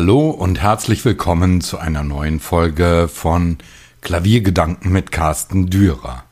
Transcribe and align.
Hallo 0.00 0.30
und 0.30 0.62
herzlich 0.62 1.04
willkommen 1.04 1.60
zu 1.60 1.76
einer 1.76 2.02
neuen 2.02 2.40
Folge 2.40 3.06
von 3.06 3.58
Klaviergedanken 4.00 4.90
mit 4.90 5.12
Carsten 5.12 5.68
Dürer. 5.68 6.24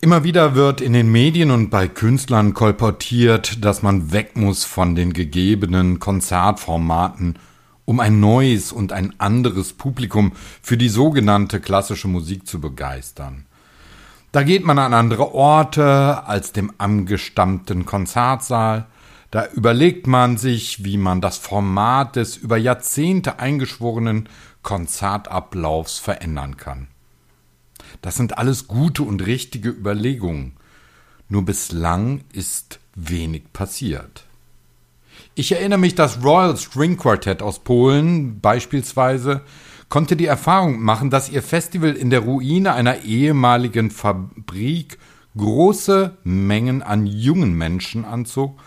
Immer 0.00 0.24
wieder 0.24 0.56
wird 0.56 0.80
in 0.80 0.94
den 0.94 1.12
Medien 1.12 1.52
und 1.52 1.70
bei 1.70 1.86
Künstlern 1.86 2.54
kolportiert, 2.54 3.64
dass 3.64 3.84
man 3.84 4.10
weg 4.10 4.36
muss 4.36 4.64
von 4.64 4.96
den 4.96 5.12
gegebenen 5.12 6.00
Konzertformaten, 6.00 7.38
um 7.84 8.00
ein 8.00 8.18
neues 8.18 8.72
und 8.72 8.92
ein 8.92 9.14
anderes 9.20 9.72
Publikum 9.72 10.32
für 10.62 10.76
die 10.76 10.88
sogenannte 10.88 11.60
klassische 11.60 12.08
Musik 12.08 12.48
zu 12.48 12.60
begeistern. 12.60 13.46
Da 14.32 14.42
geht 14.42 14.64
man 14.64 14.80
an 14.80 14.92
andere 14.92 15.32
Orte 15.32 16.26
als 16.26 16.50
dem 16.50 16.72
angestammten 16.78 17.86
Konzertsaal, 17.86 18.88
da 19.30 19.48
überlegt 19.52 20.06
man 20.06 20.36
sich, 20.36 20.84
wie 20.84 20.96
man 20.96 21.20
das 21.20 21.38
Format 21.38 22.16
des 22.16 22.36
über 22.36 22.56
Jahrzehnte 22.56 23.38
eingeschworenen 23.38 24.28
Konzertablaufs 24.62 25.98
verändern 25.98 26.56
kann. 26.56 26.88
Das 28.02 28.16
sind 28.16 28.38
alles 28.38 28.68
gute 28.68 29.02
und 29.02 29.24
richtige 29.26 29.70
Überlegungen. 29.70 30.54
Nur 31.28 31.44
bislang 31.44 32.22
ist 32.32 32.80
wenig 32.94 33.52
passiert. 33.52 34.24
Ich 35.34 35.52
erinnere 35.52 35.78
mich, 35.78 35.94
das 35.94 36.22
Royal 36.22 36.56
String 36.56 36.96
Quartet 36.96 37.42
aus 37.42 37.58
Polen 37.58 38.40
beispielsweise 38.40 39.42
konnte 39.88 40.16
die 40.16 40.26
Erfahrung 40.26 40.80
machen, 40.80 41.10
dass 41.10 41.28
ihr 41.28 41.42
Festival 41.42 41.92
in 41.92 42.10
der 42.10 42.20
Ruine 42.20 42.72
einer 42.72 43.02
ehemaligen 43.02 43.90
Fabrik 43.90 44.98
große 45.36 46.16
Mengen 46.24 46.82
an 46.82 47.06
jungen 47.06 47.54
Menschen 47.54 48.04
anzog 48.04 48.58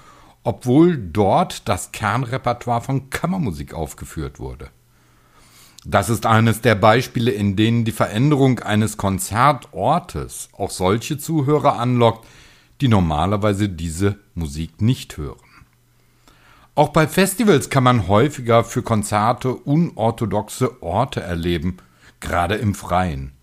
obwohl 0.50 0.98
dort 0.98 1.70
das 1.70 1.92
Kernrepertoire 1.92 2.82
von 2.82 3.12
Kammermusik 3.12 3.76
aufgeführt 3.76 4.40
wurde. 4.40 4.72
Das 5.86 6.10
ist 6.10 6.26
eines 6.26 6.62
der 6.62 6.74
Beispiele, 6.74 7.30
in 7.30 7.56
denen 7.56 7.86
die 7.86 7.92
Veränderung 7.92 8.58
eines 8.58 8.98
Konzertortes 8.98 10.50
auch 10.58 10.72
solche 10.72 11.20
Zuhörer 11.20 11.78
anlockt, 11.78 12.26
die 12.82 12.88
normalerweise 12.88 13.70
diese 13.70 14.18
Musik 14.34 14.82
nicht 14.82 15.18
hören. 15.18 15.38
Auch 16.74 16.90
bei 16.90 17.08
Festivals 17.08 17.70
kann 17.70 17.84
man 17.84 18.08
häufiger 18.08 18.64
für 18.64 18.82
Konzerte 18.82 19.54
unorthodoxe 19.54 20.82
Orte 20.82 21.22
erleben, 21.22 21.78
gerade 22.22 22.56
im 22.56 22.74
Freien. 22.74 23.34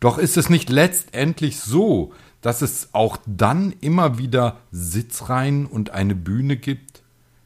Doch 0.00 0.18
ist 0.18 0.36
es 0.36 0.50
nicht 0.50 0.68
letztendlich 0.68 1.60
so, 1.60 2.12
dass 2.42 2.60
es 2.60 2.90
auch 2.92 3.16
dann 3.24 3.72
immer 3.80 4.18
wieder 4.18 4.58
Sitzreihen 4.70 5.64
und 5.66 5.90
eine 5.90 6.14
Bühne 6.14 6.56
gibt, 6.56 7.02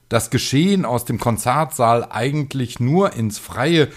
das 0.09 0.31
Geschehen 0.31 0.85
aus 0.85 1.05
dem 1.05 1.19
Konzertsaal 1.19 2.09
eigentlich 2.11 2.81
nur 2.81 3.13
ins 3.13 3.39
Freie 3.39 3.89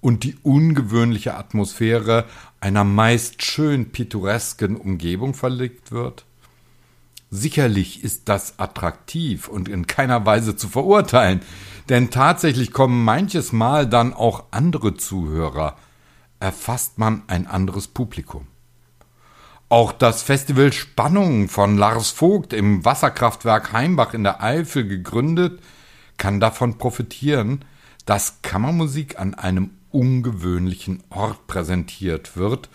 und 0.00 0.24
die 0.24 0.36
ungewöhnliche 0.42 1.34
Atmosphäre 1.34 2.26
einer 2.60 2.84
meist 2.84 3.42
schön 3.42 3.90
pittoresken 3.90 4.76
Umgebung 4.76 5.34
verlegt 5.34 5.92
wird? 5.92 6.24
Sicherlich 7.30 8.02
ist 8.02 8.28
das 8.28 8.58
attraktiv 8.58 9.48
und 9.48 9.68
in 9.68 9.86
keiner 9.86 10.24
Weise 10.24 10.56
zu 10.56 10.68
verurteilen, 10.68 11.40
denn 11.88 12.10
tatsächlich 12.10 12.72
kommen 12.72 13.04
manches 13.04 13.52
Mal 13.52 13.86
dann 13.86 14.14
auch 14.14 14.44
andere 14.50 14.94
Zuhörer, 14.94 15.76
erfasst 16.40 16.98
man 16.98 17.22
ein 17.26 17.46
anderes 17.46 17.86
Publikum. 17.86 18.46
Auch 19.70 19.92
das 19.92 20.22
Festival 20.22 20.72
Spannung 20.72 21.48
von 21.48 21.76
Lars 21.76 22.10
Vogt 22.10 22.54
im 22.54 22.86
Wasserkraftwerk 22.86 23.72
Heimbach 23.72 24.14
in 24.14 24.24
der 24.24 24.42
Eifel 24.42 24.88
gegründet, 24.88 25.60
kann 26.16 26.40
davon 26.40 26.78
profitieren, 26.78 27.66
dass 28.06 28.40
Kammermusik 28.40 29.18
an 29.20 29.34
einem 29.34 29.72
ungewöhnlichen 29.90 31.02
Ort 31.10 31.46
präsentiert 31.48 32.34
wird 32.38 32.70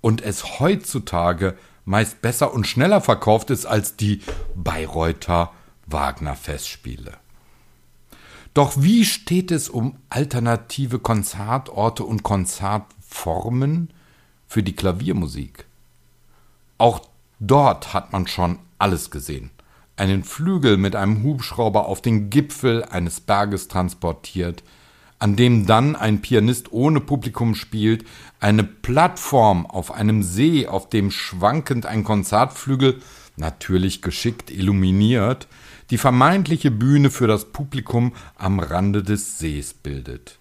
und 0.00 0.20
es 0.20 0.58
heutzutage 0.58 1.56
meist 1.84 2.20
besser 2.20 2.52
und 2.52 2.66
schneller 2.66 3.00
verkauft 3.00 3.50
ist 3.50 3.66
als 3.66 3.94
die 3.94 4.20
Bayreuther 4.56 5.52
Wagner 5.86 6.34
Festspiele. 6.34 7.12
Doch 8.54 8.72
wie 8.76 9.04
steht 9.04 9.52
es 9.52 9.68
um 9.68 9.96
alternative 10.10 10.98
Konzertorte 10.98 12.02
und 12.02 12.24
Konzertformen 12.24 13.94
für 14.48 14.64
die 14.64 14.74
Klaviermusik? 14.74 15.67
Auch 16.78 17.02
dort 17.40 17.92
hat 17.92 18.12
man 18.12 18.26
schon 18.26 18.58
alles 18.78 19.10
gesehen. 19.10 19.50
Einen 19.96 20.22
Flügel 20.22 20.76
mit 20.76 20.94
einem 20.94 21.24
Hubschrauber 21.24 21.86
auf 21.86 22.00
den 22.00 22.30
Gipfel 22.30 22.84
eines 22.84 23.20
Berges 23.20 23.66
transportiert, 23.66 24.62
an 25.18 25.34
dem 25.34 25.66
dann 25.66 25.96
ein 25.96 26.20
Pianist 26.22 26.72
ohne 26.72 27.00
Publikum 27.00 27.56
spielt, 27.56 28.04
eine 28.38 28.62
Plattform 28.62 29.66
auf 29.66 29.90
einem 29.90 30.22
See, 30.22 30.68
auf 30.68 30.88
dem 30.88 31.10
schwankend 31.10 31.86
ein 31.86 32.04
Konzertflügel, 32.04 33.02
natürlich 33.36 34.00
geschickt 34.00 34.50
illuminiert, 34.52 35.48
die 35.90 35.98
vermeintliche 35.98 36.70
Bühne 36.70 37.10
für 37.10 37.26
das 37.26 37.46
Publikum 37.46 38.12
am 38.36 38.60
Rande 38.60 39.02
des 39.02 39.38
Sees 39.38 39.74
bildet. 39.74 40.38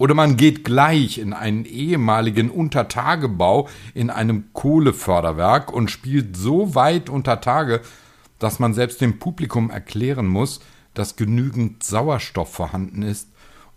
Oder 0.00 0.14
man 0.14 0.38
geht 0.38 0.64
gleich 0.64 1.18
in 1.18 1.34
einen 1.34 1.66
ehemaligen 1.66 2.50
Untertagebau 2.50 3.68
in 3.92 4.08
einem 4.08 4.50
Kohleförderwerk 4.54 5.70
und 5.70 5.90
spielt 5.90 6.38
so 6.38 6.74
weit 6.74 7.10
unter 7.10 7.42
Tage, 7.42 7.82
dass 8.38 8.58
man 8.58 8.72
selbst 8.72 9.02
dem 9.02 9.18
Publikum 9.18 9.68
erklären 9.68 10.26
muss, 10.26 10.60
dass 10.94 11.16
genügend 11.16 11.82
Sauerstoff 11.82 12.50
vorhanden 12.50 13.02
ist, 13.02 13.28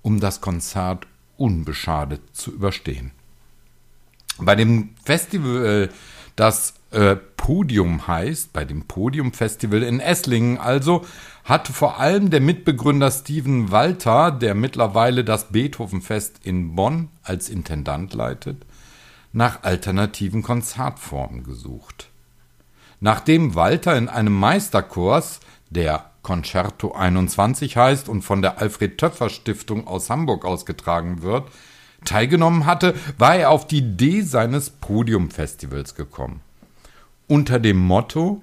um 0.02 0.22
das 0.22 0.40
Konzert 0.40 1.08
unbeschadet 1.36 2.22
zu 2.32 2.54
überstehen. 2.54 3.12
Bei 4.40 4.56
dem 4.56 4.92
Festival, 5.04 5.90
das 6.38 6.76
äh, 6.92 7.18
Podium 7.36 8.08
heißt, 8.08 8.54
bei 8.54 8.64
dem 8.64 8.84
Podium 8.84 9.34
Festival 9.34 9.84
in 9.84 10.00
Esslingen 10.00 10.58
also, 10.58 11.06
hatte 11.44 11.74
vor 11.74 12.00
allem 12.00 12.30
der 12.30 12.42
Mitbegründer 12.42 13.12
Steven 13.12 13.72
Walter, 13.72 14.32
der 14.32 14.56
mittlerweile 14.56 15.24
das 15.24 15.50
Beethovenfest 15.52 16.40
in 16.44 16.76
Bonn 16.76 17.10
als 17.24 17.50
Intendant 17.50 18.14
leitet, 18.14 18.66
nach 19.34 19.64
alternativen 19.64 20.42
Konzertformen 20.42 21.44
gesucht. 21.44 22.10
Nachdem 23.02 23.56
Walter 23.56 23.98
in 23.98 24.08
einem 24.08 24.34
Meisterkurs, 24.34 25.42
der 25.70 26.12
Concerto 26.22 26.94
21 26.94 27.76
heißt 27.76 28.08
und 28.08 28.22
von 28.22 28.42
der 28.42 28.60
Alfred 28.60 28.98
Töpfer 28.98 29.30
Stiftung 29.30 29.88
aus 29.88 30.10
Hamburg 30.10 30.46
ausgetragen 30.46 31.22
wird, 31.22 31.50
teilgenommen 32.06 32.66
hatte, 32.66 32.96
war 33.18 33.36
er 33.36 33.50
auf 33.50 33.68
die 33.68 33.80
Idee 33.80 34.22
seines 34.22 34.70
Podiumfestivals 34.70 35.96
gekommen. 35.96 36.40
Unter 37.28 37.60
dem 37.60 37.78
Motto, 37.78 38.42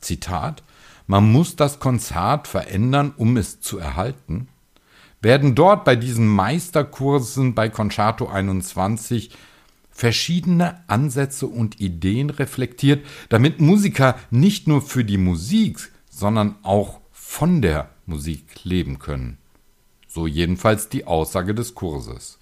Zitat, 0.00 0.64
man 1.10 1.32
muss 1.32 1.56
das 1.56 1.80
Konzert 1.80 2.46
verändern, 2.46 3.12
um 3.16 3.36
es 3.36 3.60
zu 3.60 3.78
erhalten, 3.78 4.46
werden 5.20 5.56
dort 5.56 5.84
bei 5.84 5.96
diesen 5.96 6.28
Meisterkursen 6.28 7.56
bei 7.56 7.68
Concerto 7.68 8.28
21 8.28 9.30
verschiedene 9.90 10.88
Ansätze 10.88 11.48
und 11.48 11.80
Ideen 11.80 12.30
reflektiert, 12.30 13.04
damit 13.28 13.60
Musiker 13.60 14.20
nicht 14.30 14.68
nur 14.68 14.82
für 14.82 15.04
die 15.04 15.18
Musik, 15.18 15.90
sondern 16.08 16.54
auch 16.62 17.00
von 17.10 17.60
der 17.60 17.90
Musik 18.06 18.62
leben 18.62 19.00
können. 19.00 19.38
So 20.06 20.28
jedenfalls 20.28 20.90
die 20.90 21.08
Aussage 21.08 21.56
des 21.56 21.74
Kurses. 21.74 22.38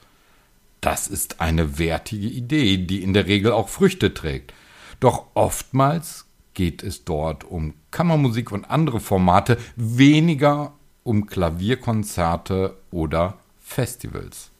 Das 0.82 1.08
ist 1.08 1.40
eine 1.40 1.78
wertige 1.78 2.28
Idee, 2.28 2.76
die 2.76 3.02
in 3.02 3.14
der 3.14 3.28
Regel 3.28 3.50
auch 3.50 3.70
Früchte 3.70 4.12
trägt. 4.12 4.52
Doch 5.00 5.24
oftmals 5.32 6.27
geht 6.58 6.82
es 6.82 7.04
dort 7.04 7.44
um 7.44 7.72
Kammermusik 7.92 8.50
und 8.50 8.68
andere 8.68 8.98
Formate, 8.98 9.58
weniger 9.76 10.72
um 11.04 11.26
Klavierkonzerte 11.26 12.76
oder 12.90 13.38
Festivals. 13.60 14.50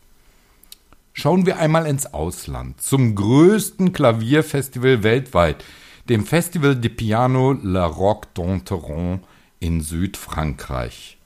Schauen 1.12 1.44
wir 1.44 1.58
einmal 1.58 1.86
ins 1.86 2.14
Ausland, 2.14 2.80
zum 2.80 3.16
größten 3.16 3.92
Klavierfestival 3.92 5.02
weltweit, 5.02 5.64
dem 6.08 6.24
Festival 6.24 6.76
de 6.76 6.88
Piano 6.88 7.50
La 7.60 7.86
Roque 7.86 8.28
d'Enteron 8.36 9.18
in 9.58 9.80
Südfrankreich. 9.80 11.18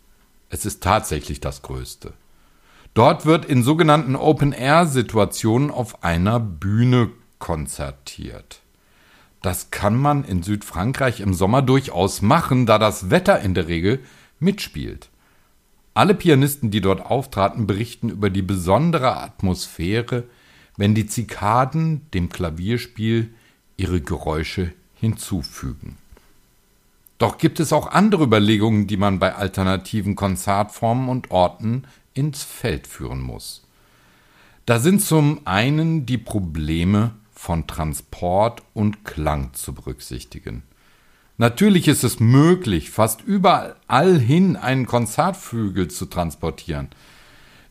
Es 0.49 0.65
ist 0.65 0.83
tatsächlich 0.83 1.41
das 1.41 1.61
größte. 1.61 2.15
Dort 2.95 3.27
wird 3.27 3.45
in 3.45 3.63
sogenannten 3.63 4.17
Open-Air-Situationen 4.17 5.71
auf 5.71 6.03
einer 6.03 6.41
Bühne 6.41 7.11
konzertiert. 7.39 8.62
Das 9.43 9.71
kann 9.71 9.97
man 9.97 10.25
in 10.25 10.43
Südfrankreich 10.43 11.21
im 11.21 11.35
Sommer 11.35 11.62
durchaus 11.62 12.23
machen, 12.23 12.65
da 12.65 12.79
das 12.79 13.11
Wetter 13.11 13.41
in 13.41 13.55
der 13.55 13.67
Regel 13.67 14.00
mitspielt. 14.39 15.11
Alle 15.94 16.15
Pianisten, 16.15 16.71
die 16.71 16.81
dort 16.81 17.05
auftraten, 17.05 17.67
berichten 17.67 18.09
über 18.09 18.31
die 18.31 18.43
besondere 18.43 19.17
Atmosphäre, 19.19 20.25
wenn 20.77 20.94
die 20.94 21.06
Zikaden 21.06 22.06
dem 22.15 22.29
Klavierspiel 22.29 23.35
ihre 23.77 24.00
Geräusche 24.00 24.73
hinzufügen. 24.94 25.99
Doch 27.19 27.37
gibt 27.37 27.61
es 27.61 27.73
auch 27.73 27.89
andere 27.89 28.25
Überlegungen, 28.25 28.87
die 28.87 28.97
man 28.97 29.19
bei 29.19 29.35
alternativen 29.35 30.17
Konzertformen 30.17 31.09
und 31.09 31.31
Orten 31.31 31.85
ins 32.15 32.43
Feld 32.43 32.87
führen 32.87 33.21
muss. 33.21 33.62
Da 34.67 34.79
sind 34.79 35.03
zum 35.03 35.41
einen 35.44 36.06
die 36.06 36.19
Probleme 36.19 37.12
von 37.43 37.67
Transport 37.67 38.62
und 38.73 39.05
Klang 39.05 39.53
zu 39.53 39.75
berücksichtigen. 39.75 40.62
Natürlich 41.39 41.89
ist 41.89 42.05
es 42.05 42.21
möglich, 42.21 42.93
fast 42.93 43.23
überall 43.23 44.17
hin 44.17 44.55
einen 44.55 44.87
Konzertflügel 44.87 45.89
zu 45.89 46.06
transportieren. 46.06 46.91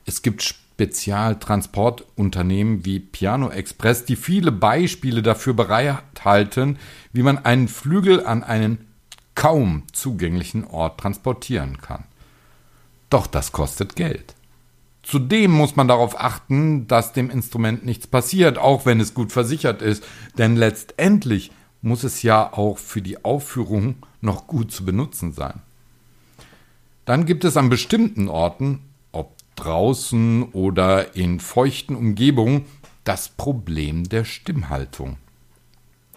Es 0.06 0.23
gibt 0.23 0.44
Spezialtransportunternehmen 0.44 2.83
wie 2.83 3.00
Piano 3.00 3.50
Express, 3.50 4.03
die 4.03 4.18
viele 4.18 4.51
Beispiele 4.51 5.21
dafür 5.21 5.53
bereithalten, 5.53 6.77
wie 7.13 7.23
man 7.23 7.45
einen 7.45 7.69
Flügel 7.69 8.25
an 8.25 8.44
einen 8.44 8.89
kaum 9.35 9.83
zugänglichen 9.94 10.65
Ort 10.65 11.00
transportieren 11.00 11.77
kann. 11.77 12.03
Doch 13.09 13.25
das 13.25 13.53
kostet 13.53 13.95
Geld. 13.95 14.35
Zudem 15.03 15.51
muss 15.51 15.75
man 15.75 15.88
darauf 15.88 16.19
achten, 16.19 16.88
dass 16.88 17.13
dem 17.13 17.30
Instrument 17.30 17.86
nichts 17.86 18.07
passiert, 18.07 18.57
auch 18.57 18.86
wenn 18.86 19.00
es 19.00 19.13
gut 19.13 19.31
versichert 19.31 19.81
ist, 19.81 20.03
denn 20.38 20.56
letztendlich 20.56 21.51
muss 21.81 22.03
es 22.03 22.21
ja 22.21 22.53
auch 22.53 22.77
für 22.77 23.01
die 23.01 23.25
Aufführung 23.25 23.95
noch 24.21 24.45
gut 24.45 24.71
zu 24.71 24.86
benutzen 24.86 25.33
sein. 25.33 25.62
Dann 27.06 27.25
gibt 27.25 27.44
es 27.44 27.57
an 27.57 27.69
bestimmten 27.69 28.30
Orten, 28.30 28.80
ob 29.12 29.36
draußen 29.56 30.44
oder 30.53 31.15
in 31.15 31.39
feuchten 31.39 31.95
Umgebungen, 31.95 32.65
das 33.04 33.30
Problem 33.30 34.04
der 34.04 34.25
Stimmhaltung. 34.25 35.18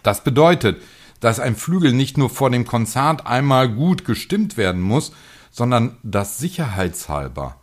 Das 0.03 0.23
bedeutet, 0.23 0.81
dass 1.19 1.39
ein 1.39 1.55
Flügel 1.55 1.93
nicht 1.93 2.19
nur 2.19 2.29
vor 2.29 2.51
dem 2.51 2.65
Konzert 2.65 3.25
einmal 3.25 3.67
gut 3.67 4.05
gestimmt 4.05 4.55
werden 4.55 4.81
muss, 4.81 5.11
sondern 5.49 5.97
dass 6.03 6.37
sicherheitshalber 6.37 7.57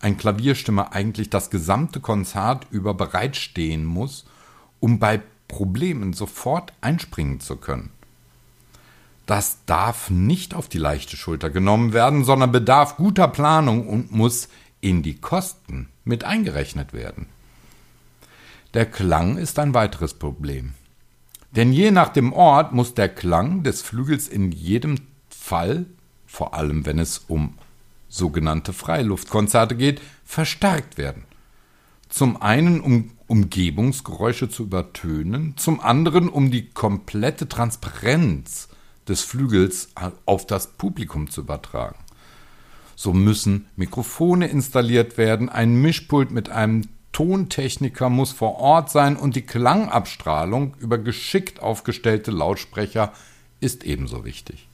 ein 0.00 0.16
Klavierstimmer 0.16 0.92
eigentlich 0.92 1.30
das 1.30 1.50
gesamte 1.50 2.00
Konzert 2.00 2.66
über 2.70 2.94
bereitstehen 2.94 3.84
muss, 3.84 4.26
um 4.80 4.98
bei 4.98 5.22
Problemen 5.48 6.12
sofort 6.12 6.72
einspringen 6.80 7.40
zu 7.40 7.56
können. 7.56 7.90
Das 9.26 9.58
darf 9.66 10.10
nicht 10.10 10.54
auf 10.54 10.68
die 10.68 10.78
leichte 10.78 11.16
Schulter 11.16 11.50
genommen 11.50 11.92
werden, 11.92 12.24
sondern 12.24 12.52
bedarf 12.52 12.96
guter 12.96 13.26
Planung 13.26 13.88
und 13.88 14.12
muss 14.12 14.48
in 14.80 15.02
die 15.02 15.18
Kosten 15.18 15.88
mit 16.04 16.24
eingerechnet 16.24 16.92
werden. 16.92 17.26
Der 18.74 18.86
Klang 18.86 19.36
ist 19.36 19.58
ein 19.58 19.74
weiteres 19.74 20.14
Problem. 20.14 20.74
Denn 21.50 21.72
je 21.72 21.90
nach 21.90 22.10
dem 22.10 22.32
Ort 22.32 22.72
muss 22.72 22.94
der 22.94 23.08
Klang 23.08 23.62
des 23.62 23.82
Flügels 23.82 24.28
in 24.28 24.52
jedem 24.52 24.96
Fall, 25.28 25.86
vor 26.26 26.54
allem 26.54 26.86
wenn 26.86 26.98
es 26.98 27.18
um 27.26 27.54
sogenannte 28.08 28.72
Freiluftkonzerte 28.72 29.76
geht, 29.76 30.00
verstärkt 30.24 30.98
werden. 30.98 31.24
Zum 32.08 32.40
einen, 32.40 32.80
um 32.80 33.10
Umgebungsgeräusche 33.26 34.48
zu 34.48 34.64
übertönen, 34.64 35.56
zum 35.56 35.80
anderen, 35.80 36.28
um 36.28 36.50
die 36.50 36.70
komplette 36.70 37.48
Transparenz 37.48 38.68
des 39.08 39.22
Flügels 39.22 39.88
auf 40.24 40.46
das 40.46 40.68
Publikum 40.68 41.28
zu 41.28 41.40
übertragen. 41.40 41.98
So 42.94 43.12
müssen 43.12 43.66
Mikrofone 43.76 44.48
installiert 44.48 45.18
werden, 45.18 45.48
ein 45.48 45.74
Mischpult 45.82 46.30
mit 46.30 46.48
einem 46.48 46.82
Tontechniker 47.12 48.10
muss 48.10 48.32
vor 48.32 48.56
Ort 48.56 48.90
sein 48.90 49.16
und 49.16 49.36
die 49.36 49.42
Klangabstrahlung 49.42 50.76
über 50.78 50.98
geschickt 50.98 51.60
aufgestellte 51.60 52.30
Lautsprecher 52.30 53.12
ist 53.58 53.84
ebenso 53.84 54.24
wichtig. 54.24 54.68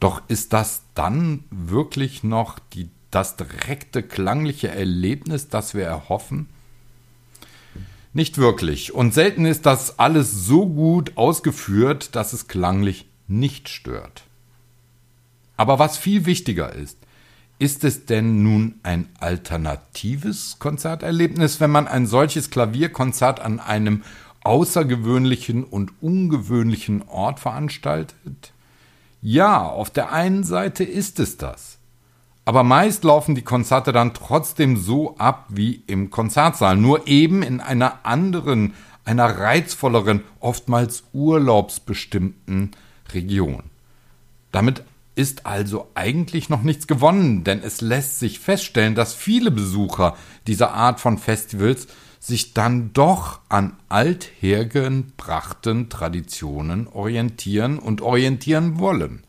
Doch 0.00 0.22
ist 0.28 0.52
das 0.52 0.82
dann 0.94 1.44
wirklich 1.50 2.22
noch 2.22 2.58
die, 2.58 2.88
das 3.10 3.36
direkte 3.36 4.02
klangliche 4.02 4.68
Erlebnis, 4.68 5.48
das 5.48 5.74
wir 5.74 5.84
erhoffen? 5.84 6.48
Nicht 8.12 8.38
wirklich. 8.38 8.94
Und 8.94 9.12
selten 9.12 9.44
ist 9.44 9.66
das 9.66 9.98
alles 9.98 10.32
so 10.32 10.66
gut 10.66 11.16
ausgeführt, 11.16 12.14
dass 12.14 12.32
es 12.32 12.48
klanglich 12.48 13.06
nicht 13.26 13.68
stört. 13.68 14.24
Aber 15.56 15.78
was 15.78 15.98
viel 15.98 16.24
wichtiger 16.24 16.72
ist, 16.72 16.98
ist 17.58 17.82
es 17.82 18.06
denn 18.06 18.44
nun 18.44 18.76
ein 18.84 19.08
alternatives 19.18 20.58
Konzerterlebnis, 20.60 21.60
wenn 21.60 21.72
man 21.72 21.88
ein 21.88 22.06
solches 22.06 22.50
Klavierkonzert 22.50 23.40
an 23.40 23.58
einem 23.58 24.04
außergewöhnlichen 24.44 25.64
und 25.64 25.92
ungewöhnlichen 26.00 27.02
Ort 27.08 27.40
veranstaltet? 27.40 28.52
Ja, 29.20 29.62
auf 29.62 29.90
der 29.90 30.12
einen 30.12 30.44
Seite 30.44 30.84
ist 30.84 31.18
es 31.18 31.36
das. 31.36 31.78
Aber 32.44 32.62
meist 32.62 33.04
laufen 33.04 33.34
die 33.34 33.42
Konzerte 33.42 33.92
dann 33.92 34.14
trotzdem 34.14 34.76
so 34.76 35.16
ab 35.18 35.46
wie 35.48 35.82
im 35.86 36.10
Konzertsaal, 36.10 36.76
nur 36.76 37.06
eben 37.06 37.42
in 37.42 37.60
einer 37.60 38.06
anderen, 38.06 38.74
einer 39.04 39.38
reizvolleren, 39.38 40.22
oftmals 40.40 41.04
urlaubsbestimmten 41.12 42.70
Region. 43.12 43.64
Damit 44.52 44.82
ist 45.14 45.46
also 45.46 45.88
eigentlich 45.94 46.48
noch 46.48 46.62
nichts 46.62 46.86
gewonnen, 46.86 47.42
denn 47.42 47.60
es 47.62 47.80
lässt 47.80 48.20
sich 48.20 48.38
feststellen, 48.38 48.94
dass 48.94 49.14
viele 49.14 49.50
Besucher 49.50 50.16
dieser 50.46 50.72
Art 50.72 51.00
von 51.00 51.18
Festivals 51.18 51.88
sich 52.20 52.54
dann 52.54 52.92
doch 52.92 53.40
an 53.48 53.76
althergebrachten 53.88 55.88
Traditionen 55.88 56.88
orientieren 56.88 57.78
und 57.78 58.00
orientieren 58.00 58.78
wollen. 58.78 59.22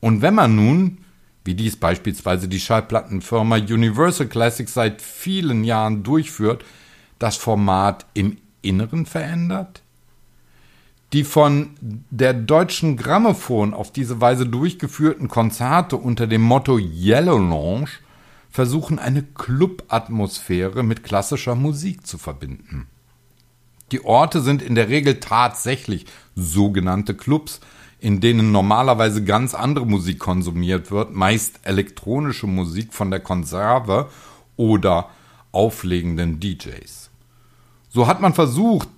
Und 0.00 0.20
wenn 0.20 0.34
man 0.34 0.54
nun, 0.54 0.98
wie 1.44 1.54
dies 1.54 1.76
beispielsweise 1.76 2.48
die 2.48 2.60
Schallplattenfirma 2.60 3.56
Universal 3.56 4.26
Classics 4.26 4.74
seit 4.74 5.00
vielen 5.00 5.64
Jahren 5.64 6.02
durchführt, 6.02 6.64
das 7.18 7.36
Format 7.36 8.06
im 8.14 8.36
Inneren 8.62 9.06
verändert, 9.06 9.82
die 11.12 11.24
von 11.24 11.70
der 11.80 12.32
deutschen 12.32 12.96
Grammophon 12.96 13.74
auf 13.74 13.92
diese 13.92 14.20
Weise 14.20 14.46
durchgeführten 14.46 15.28
Konzerte 15.28 15.96
unter 15.96 16.26
dem 16.26 16.42
Motto 16.42 16.78
Yellow 16.78 17.38
Lounge 17.38 17.90
versuchen 18.52 18.98
eine 18.98 19.22
Club-Atmosphäre 19.22 20.82
mit 20.82 21.02
klassischer 21.02 21.54
Musik 21.54 22.06
zu 22.06 22.18
verbinden. 22.18 22.86
Die 23.90 24.04
Orte 24.04 24.42
sind 24.42 24.62
in 24.62 24.74
der 24.74 24.88
Regel 24.88 25.20
tatsächlich 25.20 26.06
sogenannte 26.36 27.14
Clubs, 27.14 27.60
in 27.98 28.20
denen 28.20 28.52
normalerweise 28.52 29.24
ganz 29.24 29.54
andere 29.54 29.86
Musik 29.86 30.18
konsumiert 30.18 30.90
wird, 30.90 31.14
meist 31.14 31.60
elektronische 31.62 32.46
Musik 32.46 32.92
von 32.92 33.10
der 33.10 33.20
Konserve 33.20 34.10
oder 34.56 35.08
auflegenden 35.50 36.38
DJs. 36.38 37.10
So 37.88 38.06
hat 38.06 38.20
man 38.20 38.34
versucht, 38.34 38.88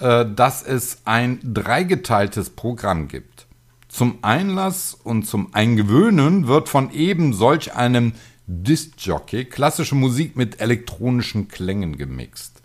äh, 0.00 0.26
dass 0.34 0.62
es 0.62 0.98
ein 1.04 1.38
dreigeteiltes 1.42 2.50
Programm 2.50 3.08
gibt. 3.08 3.46
Zum 3.88 4.18
Einlass 4.22 4.94
und 4.94 5.24
zum 5.24 5.54
Eingewöhnen 5.54 6.48
wird 6.48 6.68
von 6.68 6.90
eben 6.90 7.32
solch 7.32 7.74
einem 7.74 8.12
Disc-Jockey 8.46 9.46
klassische 9.46 9.94
Musik 9.94 10.36
mit 10.36 10.60
elektronischen 10.60 11.48
Klängen 11.48 11.96
gemixt. 11.96 12.62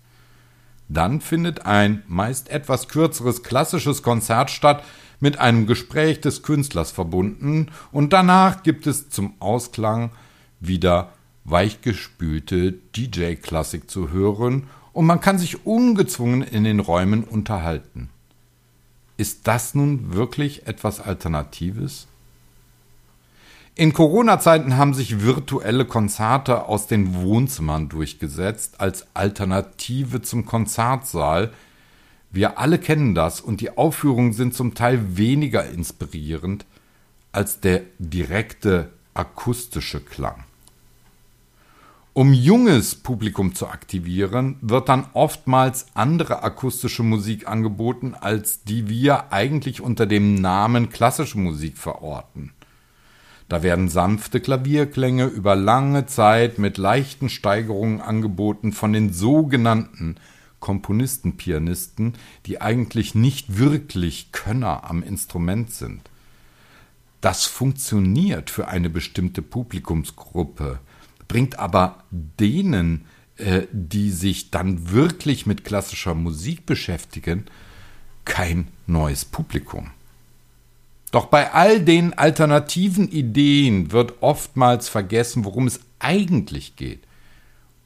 Dann 0.89 1.21
findet 1.21 1.65
ein 1.65 2.03
meist 2.07 2.49
etwas 2.49 2.87
kürzeres 2.87 3.43
klassisches 3.43 4.03
Konzert 4.03 4.49
statt, 4.49 4.83
mit 5.19 5.37
einem 5.37 5.67
Gespräch 5.67 6.21
des 6.21 6.43
Künstlers 6.43 6.91
verbunden, 6.91 7.71
und 7.91 8.13
danach 8.13 8.63
gibt 8.63 8.87
es 8.87 9.09
zum 9.09 9.33
Ausklang 9.39 10.11
wieder 10.59 11.11
weichgespülte 11.43 12.73
DJ-Klassik 12.95 13.89
zu 13.89 14.11
hören 14.11 14.67
und 14.93 15.05
man 15.05 15.21
kann 15.21 15.37
sich 15.37 15.65
ungezwungen 15.65 16.41
in 16.41 16.63
den 16.63 16.79
Räumen 16.79 17.23
unterhalten. 17.23 18.09
Ist 19.17 19.47
das 19.47 19.75
nun 19.75 20.13
wirklich 20.13 20.67
etwas 20.67 21.01
Alternatives? 21.01 22.07
In 23.79 23.93
Corona-Zeiten 23.93 24.75
haben 24.75 24.93
sich 24.93 25.21
virtuelle 25.21 25.85
Konzerte 25.85 26.65
aus 26.65 26.87
den 26.87 27.21
Wohnzimmern 27.21 27.87
durchgesetzt 27.87 28.81
als 28.81 29.07
Alternative 29.13 30.21
zum 30.21 30.45
Konzertsaal. 30.45 31.53
Wir 32.29 32.59
alle 32.59 32.77
kennen 32.77 33.15
das 33.15 33.39
und 33.39 33.61
die 33.61 33.77
Aufführungen 33.77 34.33
sind 34.33 34.53
zum 34.53 34.75
Teil 34.75 35.15
weniger 35.15 35.65
inspirierend 35.65 36.65
als 37.31 37.61
der 37.61 37.83
direkte 37.99 38.89
akustische 39.13 40.01
Klang. 40.01 40.43
Um 42.11 42.33
junges 42.33 42.95
Publikum 42.95 43.55
zu 43.55 43.67
aktivieren, 43.67 44.57
wird 44.59 44.89
dann 44.89 45.05
oftmals 45.13 45.85
andere 45.93 46.43
akustische 46.43 47.03
Musik 47.03 47.47
angeboten, 47.47 48.13
als 48.19 48.61
die 48.65 48.89
wir 48.89 49.31
eigentlich 49.31 49.79
unter 49.79 50.05
dem 50.05 50.35
Namen 50.35 50.89
klassische 50.89 51.39
Musik 51.39 51.77
verorten. 51.77 52.51
Da 53.49 53.63
werden 53.63 53.89
sanfte 53.89 54.39
Klavierklänge 54.39 55.25
über 55.25 55.55
lange 55.55 56.05
Zeit 56.05 56.59
mit 56.59 56.77
leichten 56.77 57.29
Steigerungen 57.29 57.99
angeboten 57.99 58.73
von 58.73 58.93
den 58.93 59.11
sogenannten 59.11 60.15
Komponisten-Pianisten, 60.59 62.13
die 62.45 62.61
eigentlich 62.61 63.15
nicht 63.15 63.57
wirklich 63.57 64.31
Könner 64.31 64.83
am 64.83 65.01
Instrument 65.01 65.71
sind. 65.71 66.01
Das 67.21 67.45
funktioniert 67.45 68.51
für 68.51 68.67
eine 68.67 68.89
bestimmte 68.89 69.41
Publikumsgruppe, 69.41 70.79
bringt 71.27 71.57
aber 71.57 72.03
denen, 72.11 73.05
äh, 73.37 73.63
die 73.71 74.11
sich 74.11 74.51
dann 74.51 74.91
wirklich 74.91 75.47
mit 75.47 75.65
klassischer 75.65 76.13
Musik 76.13 76.67
beschäftigen, 76.67 77.45
kein 78.25 78.67
neues 78.85 79.25
Publikum. 79.25 79.89
Doch 81.11 81.25
bei 81.25 81.51
all 81.53 81.81
den 81.81 82.13
alternativen 82.13 83.09
Ideen 83.09 83.91
wird 83.91 84.21
oftmals 84.21 84.89
vergessen, 84.89 85.45
worum 85.45 85.67
es 85.67 85.79
eigentlich 85.97 86.75
geht. 86.75 87.03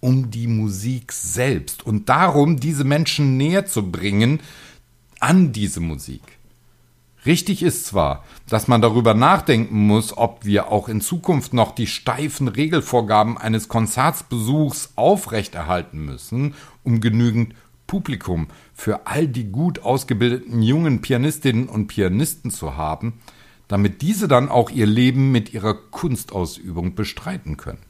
Um 0.01 0.29
die 0.29 0.47
Musik 0.47 1.13
selbst 1.13 1.85
und 1.85 2.09
darum, 2.09 2.59
diese 2.59 2.83
Menschen 2.83 3.37
näher 3.37 3.65
zu 3.65 3.89
bringen 3.89 4.41
an 5.21 5.53
diese 5.53 5.79
Musik. 5.79 6.21
Richtig 7.25 7.63
ist 7.63 7.85
zwar, 7.85 8.25
dass 8.49 8.67
man 8.67 8.81
darüber 8.81 9.13
nachdenken 9.13 9.87
muss, 9.87 10.17
ob 10.17 10.43
wir 10.43 10.69
auch 10.69 10.89
in 10.89 10.99
Zukunft 10.99 11.53
noch 11.53 11.71
die 11.71 11.87
steifen 11.87 12.49
Regelvorgaben 12.49 13.37
eines 13.37 13.69
Konzertsbesuchs 13.69 14.91
aufrechterhalten 14.97 16.03
müssen, 16.03 16.55
um 16.83 16.99
genügend 16.99 17.55
Publikum 17.87 18.47
für 18.73 19.07
all 19.07 19.27
die 19.27 19.45
gut 19.45 19.79
ausgebildeten 19.79 20.61
jungen 20.61 21.01
Pianistinnen 21.01 21.67
und 21.67 21.87
Pianisten 21.87 22.51
zu 22.51 22.75
haben, 22.75 23.19
damit 23.67 24.01
diese 24.01 24.27
dann 24.27 24.49
auch 24.49 24.69
ihr 24.69 24.85
Leben 24.85 25.31
mit 25.31 25.53
ihrer 25.53 25.73
Kunstausübung 25.73 26.95
bestreiten 26.95 27.57
können. 27.57 27.81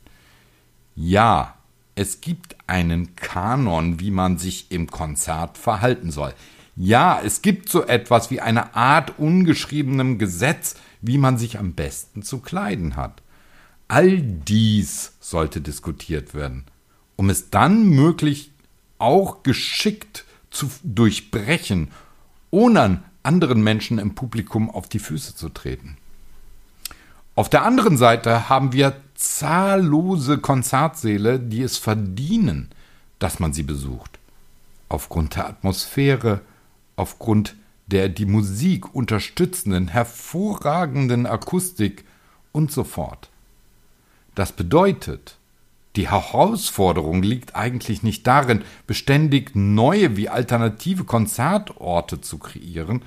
Ja, 0.95 1.55
es 1.95 2.21
gibt 2.21 2.55
einen 2.67 3.15
Kanon, 3.15 3.99
wie 3.99 4.11
man 4.11 4.37
sich 4.37 4.71
im 4.71 4.87
Konzert 4.87 5.57
verhalten 5.57 6.11
soll. 6.11 6.33
Ja, 6.75 7.21
es 7.23 7.41
gibt 7.41 7.69
so 7.69 7.83
etwas 7.83 8.31
wie 8.31 8.41
eine 8.41 8.75
Art 8.75 9.19
ungeschriebenem 9.19 10.17
Gesetz, 10.17 10.75
wie 11.01 11.17
man 11.17 11.37
sich 11.37 11.59
am 11.59 11.73
besten 11.73 12.23
zu 12.23 12.39
kleiden 12.39 12.95
hat. 12.95 13.21
All 13.87 14.21
dies 14.21 15.13
sollte 15.19 15.61
diskutiert 15.61 16.33
werden, 16.33 16.63
um 17.15 17.29
es 17.29 17.51
dann 17.51 17.89
möglich 17.89 18.52
auch 19.03 19.43
geschickt 19.43 20.25
zu 20.49 20.71
durchbrechen, 20.83 21.91
ohne 22.51 23.03
anderen 23.21 23.61
Menschen 23.63 23.99
im 23.99 24.15
Publikum 24.15 24.69
auf 24.69 24.87
die 24.87 24.99
Füße 24.99 25.35
zu 25.35 25.49
treten. 25.49 25.97
Auf 27.35 27.49
der 27.49 27.63
anderen 27.63 27.97
Seite 27.97 28.49
haben 28.49 28.73
wir 28.73 28.95
zahllose 29.15 30.37
Konzertsäle, 30.37 31.39
die 31.39 31.63
es 31.63 31.77
verdienen, 31.77 32.69
dass 33.19 33.39
man 33.39 33.53
sie 33.53 33.63
besucht. 33.63 34.19
Aufgrund 34.89 35.35
der 35.35 35.47
Atmosphäre, 35.47 36.41
aufgrund 36.95 37.55
der 37.87 38.09
die 38.09 38.25
Musik 38.25 38.93
unterstützenden, 38.93 39.87
hervorragenden 39.87 41.25
Akustik 41.25 42.05
und 42.51 42.71
so 42.71 42.83
fort. 42.83 43.29
Das 44.35 44.51
bedeutet, 44.51 45.37
die 45.95 46.09
Herausforderung 46.09 47.21
liegt 47.21 47.55
eigentlich 47.55 48.01
nicht 48.01 48.25
darin, 48.25 48.63
beständig 48.87 49.55
neue 49.55 50.17
wie 50.17 50.29
alternative 50.29 51.03
Konzertorte 51.03 52.19
zu 52.19 52.39
kreieren, 52.39 53.03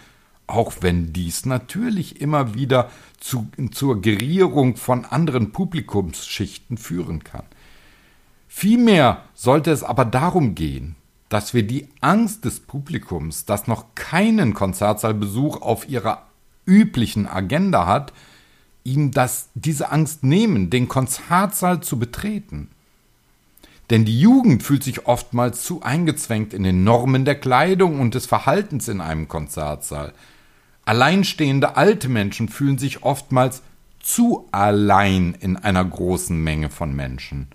auch 0.47 0.75
wenn 0.81 1.13
dies 1.13 1.47
natürlich 1.47 2.21
immer 2.21 2.55
wieder 2.55 2.91
zu, 3.19 3.49
zur 3.73 4.01
Gerierung 4.01 4.77
von 4.77 5.05
anderen 5.05 5.51
Publikumsschichten 5.51 6.79
führen 6.79 7.25
kann. 7.25 7.45
Vielmehr 8.47 9.23
sollte 9.35 9.73
es 9.73 9.83
aber 9.83 10.05
darum 10.05 10.55
gehen, 10.55 10.95
dass 11.29 11.55
wir 11.55 11.67
die 11.67 11.89
Angst 12.01 12.45
des 12.45 12.61
Publikums, 12.61 13.45
das 13.45 13.67
noch 13.67 13.97
keinen 13.97 14.55
Konzertsaalbesuch 14.55 15.61
auf 15.61 15.89
ihrer 15.89 16.23
üblichen 16.67 17.27
Agenda 17.27 17.87
hat, 17.87 18.13
ihm 18.85 19.11
das, 19.11 19.49
diese 19.55 19.91
Angst 19.91 20.23
nehmen, 20.23 20.71
den 20.71 20.87
Konzertsaal 20.87 21.81
zu 21.81 21.99
betreten. 21.99 22.71
Denn 23.91 24.05
die 24.05 24.21
Jugend 24.21 24.63
fühlt 24.63 24.83
sich 24.83 25.07
oftmals 25.07 25.63
zu 25.63 25.83
eingezwängt 25.83 26.53
in 26.53 26.65
den 26.65 26.85
Normen 26.85 27.25
der 27.25 27.37
Kleidung 27.37 28.01
und 28.01 28.15
des 28.15 28.27
Verhaltens 28.27 28.89
in 28.89 29.01
einem 29.01 29.29
Konzertsaal. 29.29 30.13
Alleinstehende 30.85 31.77
alte 31.77 32.09
Menschen 32.09 32.49
fühlen 32.49 32.79
sich 32.79 33.05
oftmals 33.05 33.63
zu 34.01 34.49
allein 34.53 35.37
in 35.41 35.57
einer 35.57 35.85
großen 35.85 36.43
Menge 36.43 36.71
von 36.71 36.95
Menschen. 36.95 37.49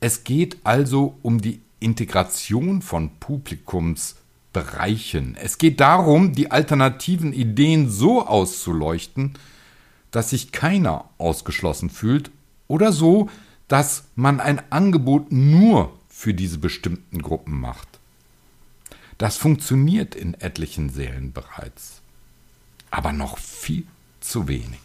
Es 0.00 0.24
geht 0.24 0.58
also 0.64 1.16
um 1.22 1.40
die 1.40 1.60
Integration 1.80 2.82
von 2.82 3.10
Publikumsbereichen. 3.18 5.36
Es 5.40 5.56
geht 5.58 5.80
darum, 5.80 6.32
die 6.32 6.50
alternativen 6.50 7.32
Ideen 7.32 7.88
so 7.90 8.26
auszuleuchten, 8.26 9.34
dass 10.10 10.30
sich 10.30 10.50
keiner 10.52 11.04
ausgeschlossen 11.18 11.90
fühlt 11.90 12.30
oder 12.68 12.92
so, 12.92 13.28
dass 13.68 14.04
man 14.14 14.40
ein 14.40 14.60
Angebot 14.70 15.32
nur 15.32 15.92
für 16.08 16.34
diese 16.34 16.58
bestimmten 16.58 17.20
Gruppen 17.20 17.60
macht. 17.60 17.88
Das 19.18 19.36
funktioniert 19.36 20.14
in 20.14 20.34
etlichen 20.34 20.90
Seelen 20.90 21.32
bereits, 21.32 22.00
aber 22.90 23.12
noch 23.12 23.38
viel 23.38 23.86
zu 24.20 24.48
wenig. 24.48 24.80